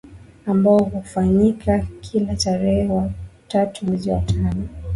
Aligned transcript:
ambayo 0.45 0.79
hufanyika 0.83 1.83
kila 2.01 2.35
tarehe 2.35 3.11
tatu 3.47 3.85
Mwezi 3.85 4.09
wa 4.09 4.19
tano 4.21 4.67